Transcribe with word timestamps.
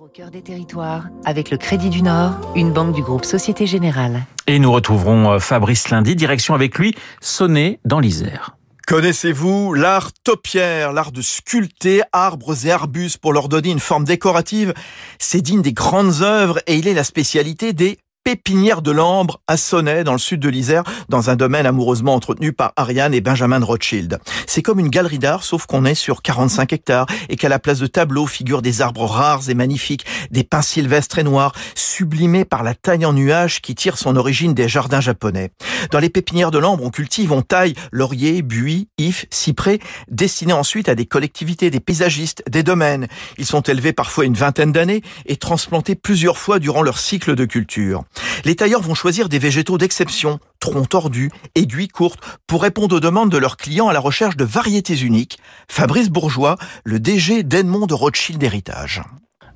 Au 0.00 0.08
cœur 0.08 0.30
des 0.30 0.42
territoires, 0.42 1.08
avec 1.24 1.50
le 1.50 1.56
Crédit 1.56 1.88
du 1.88 2.02
Nord, 2.02 2.32
une 2.56 2.72
banque 2.72 2.94
du 2.94 3.02
groupe 3.02 3.24
Société 3.24 3.66
Générale. 3.66 4.24
Et 4.46 4.58
nous 4.58 4.72
retrouverons 4.72 5.32
euh, 5.32 5.38
Fabrice 5.38 5.88
Lundi, 5.90 6.16
direction 6.16 6.54
avec 6.54 6.78
lui, 6.78 6.94
Sonnet 7.20 7.78
dans 7.84 8.00
l'Isère. 8.00 8.56
Connaissez-vous 8.86 9.72
l'art 9.72 10.12
topiaire, 10.24 10.92
l'art 10.92 11.12
de 11.12 11.22
sculpter 11.22 12.02
arbres 12.12 12.66
et 12.66 12.70
arbustes 12.70 13.18
pour 13.18 13.32
leur 13.32 13.48
donner 13.48 13.70
une 13.70 13.78
forme 13.78 14.04
décorative? 14.04 14.74
C'est 15.18 15.40
digne 15.40 15.62
des 15.62 15.72
grandes 15.72 16.22
œuvres 16.22 16.58
et 16.66 16.76
il 16.76 16.88
est 16.88 16.94
la 16.94 17.04
spécialité 17.04 17.72
des 17.72 17.98
pépinière 18.24 18.80
de 18.80 18.90
l'Ambre 18.90 19.42
à 19.46 19.58
Sonnet, 19.58 20.02
dans 20.02 20.12
le 20.12 20.18
sud 20.18 20.40
de 20.40 20.48
l'Isère, 20.48 20.82
dans 21.10 21.28
un 21.28 21.36
domaine 21.36 21.66
amoureusement 21.66 22.14
entretenu 22.14 22.54
par 22.54 22.72
Ariane 22.76 23.12
et 23.12 23.20
Benjamin 23.20 23.62
Rothschild. 23.62 24.18
C'est 24.46 24.62
comme 24.62 24.80
une 24.80 24.88
galerie 24.88 25.18
d'art, 25.18 25.44
sauf 25.44 25.66
qu'on 25.66 25.84
est 25.84 25.94
sur 25.94 26.22
45 26.22 26.72
hectares 26.72 27.06
et 27.28 27.36
qu'à 27.36 27.50
la 27.50 27.58
place 27.58 27.80
de 27.80 27.86
tableaux 27.86 28.26
figurent 28.26 28.62
des 28.62 28.80
arbres 28.80 29.04
rares 29.04 29.50
et 29.50 29.54
magnifiques, 29.54 30.06
des 30.30 30.42
pins 30.42 30.62
sylvestres 30.62 31.18
et 31.18 31.22
noirs, 31.22 31.52
sublimés 31.74 32.46
par 32.46 32.62
la 32.62 32.74
taille 32.74 33.04
en 33.04 33.12
nuages 33.12 33.60
qui 33.60 33.74
tire 33.74 33.98
son 33.98 34.16
origine 34.16 34.54
des 34.54 34.68
jardins 34.68 35.02
japonais. 35.02 35.50
Dans 35.90 35.98
les 35.98 36.08
pépinières 36.08 36.50
de 36.50 36.58
l'Ambre, 36.58 36.82
on 36.82 36.90
cultive, 36.90 37.30
on 37.30 37.42
taille 37.42 37.74
lauriers, 37.92 38.40
buis, 38.40 38.88
ifs, 38.96 39.26
cyprès, 39.30 39.80
destinés 40.08 40.54
ensuite 40.54 40.88
à 40.88 40.94
des 40.94 41.04
collectivités, 41.04 41.70
des 41.70 41.80
paysagistes, 41.80 42.42
des 42.48 42.62
domaines. 42.62 43.06
Ils 43.36 43.46
sont 43.46 43.60
élevés 43.60 43.92
parfois 43.92 44.24
une 44.24 44.34
vingtaine 44.34 44.72
d'années 44.72 45.02
et 45.26 45.36
transplantés 45.36 45.94
plusieurs 45.94 46.38
fois 46.38 46.58
durant 46.58 46.80
leur 46.80 46.98
cycle 46.98 47.34
de 47.34 47.44
culture. 47.44 48.04
Les 48.44 48.56
tailleurs 48.56 48.82
vont 48.82 48.94
choisir 48.94 49.28
des 49.28 49.38
végétaux 49.38 49.78
d'exception, 49.78 50.38
troncs 50.60 50.88
tordus, 50.88 51.30
aiguilles 51.54 51.88
courtes, 51.88 52.20
pour 52.46 52.62
répondre 52.62 52.96
aux 52.96 53.00
demandes 53.00 53.30
de 53.30 53.38
leurs 53.38 53.56
clients 53.56 53.88
à 53.88 53.92
la 53.92 54.00
recherche 54.00 54.36
de 54.36 54.44
variétés 54.44 54.98
uniques. 54.98 55.38
Fabrice 55.68 56.10
Bourgeois, 56.10 56.56
le 56.84 57.00
DG 57.00 57.42
d'Edmond 57.42 57.86
de 57.86 57.94
Rothschild 57.94 58.42
Héritage. 58.42 59.02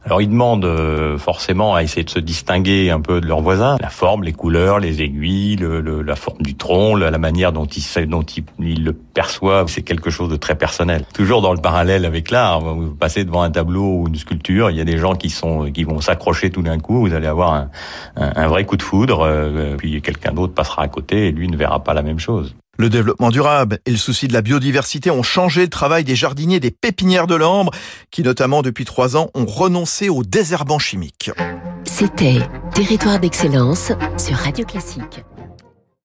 Alors 0.04 0.22
ils 0.22 0.28
demandent 0.28 0.64
euh, 0.64 1.18
forcément 1.18 1.74
à 1.74 1.82
essayer 1.82 2.04
de 2.04 2.10
se 2.10 2.18
distinguer 2.18 2.90
un 2.90 3.00
peu 3.00 3.20
de 3.20 3.26
leurs 3.26 3.40
voisins. 3.40 3.76
La 3.80 3.90
forme, 3.90 4.22
les 4.22 4.32
couleurs, 4.32 4.78
les 4.78 5.02
aiguilles, 5.02 5.56
le, 5.56 6.02
la 6.02 6.16
forme 6.16 6.40
du 6.40 6.54
tronc, 6.54 6.96
la, 6.96 7.16
manière 7.18 7.52
dont 7.52 7.66
ils, 7.66 8.08
dont 8.08 8.22
ils, 8.58 8.84
le 8.84 8.92
perçoivent, 8.92 9.68
c'est 9.68 9.82
quelque 9.82 10.10
chose 10.10 10.28
de 10.28 10.36
très 10.36 10.54
personnel. 10.54 11.04
Toujours 11.12 11.42
dans 11.42 11.52
le 11.52 11.60
parallèle 11.60 12.04
avec 12.04 12.30
l'art, 12.30 12.60
vous 12.60 12.94
passez 12.94 13.24
devant 13.24 13.42
un 13.42 13.50
tableau 13.50 14.02
ou 14.02 14.08
une 14.08 14.16
sculpture, 14.16 14.70
il 14.70 14.76
y 14.76 14.80
a 14.80 14.84
des 14.84 14.98
gens 14.98 15.14
qui 15.14 15.30
sont 15.30 15.70
qui 15.72 15.84
vont 15.84 16.00
s'accrocher 16.00 16.50
tout 16.50 16.62
d'un 16.62 16.78
coup, 16.78 17.00
vous 17.00 17.14
allez 17.14 17.26
avoir 17.26 17.52
un, 17.52 17.70
un, 18.16 18.46
vrai 18.46 18.64
coup 18.64 18.76
de 18.76 18.82
foudre, 18.82 19.20
euh, 19.22 19.76
puis 19.76 20.00
quelqu'un 20.00 20.32
d'autre 20.32 20.54
passera 20.54 20.82
à 20.82 20.88
côté 20.88 21.28
et 21.28 21.32
lui 21.32 21.48
ne 21.48 21.56
verra 21.56 21.82
pas 21.82 21.92
la 21.92 22.02
même 22.02 22.18
chose. 22.18 22.54
Le 22.80 22.88
développement 22.88 23.30
durable 23.30 23.80
et 23.86 23.90
le 23.90 23.96
souci 23.96 24.28
de 24.28 24.32
la 24.32 24.40
biodiversité 24.40 25.10
ont 25.10 25.24
changé 25.24 25.62
le 25.62 25.68
travail 25.68 26.04
des 26.04 26.14
jardiniers 26.14 26.60
des 26.60 26.70
pépinières 26.70 27.26
de 27.26 27.34
l'Ambre, 27.34 27.72
qui 28.12 28.22
notamment 28.22 28.62
depuis 28.62 28.84
trois 28.84 29.16
ans 29.16 29.30
ont 29.34 29.46
renoncé 29.46 30.08
au 30.08 30.22
désherbant 30.22 30.78
chimique. 30.78 31.32
C'était 31.82 32.38
Territoire 32.74 33.18
d'excellence 33.18 33.90
sur 34.16 34.36
Radio 34.36 34.64
Classique. 34.64 35.24